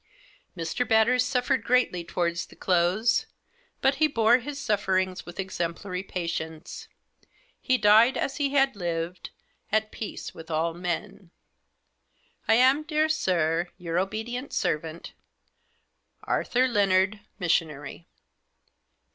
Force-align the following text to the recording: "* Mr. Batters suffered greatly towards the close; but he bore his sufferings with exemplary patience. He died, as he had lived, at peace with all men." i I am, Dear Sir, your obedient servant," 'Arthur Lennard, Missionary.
"* 0.41 0.57
Mr. 0.57 0.81
Batters 0.87 1.23
suffered 1.23 1.63
greatly 1.63 2.03
towards 2.03 2.47
the 2.47 2.55
close; 2.55 3.27
but 3.81 3.97
he 4.01 4.07
bore 4.07 4.39
his 4.39 4.59
sufferings 4.59 5.27
with 5.27 5.39
exemplary 5.39 6.01
patience. 6.01 6.87
He 7.61 7.77
died, 7.77 8.17
as 8.17 8.37
he 8.37 8.49
had 8.49 8.75
lived, 8.75 9.29
at 9.71 9.91
peace 9.91 10.33
with 10.33 10.49
all 10.49 10.73
men." 10.73 11.29
i 12.47 12.53
I 12.53 12.55
am, 12.55 12.81
Dear 12.81 13.09
Sir, 13.09 13.69
your 13.77 13.99
obedient 13.99 14.53
servant," 14.53 15.13
'Arthur 16.23 16.67
Lennard, 16.67 17.19
Missionary. 17.37 18.07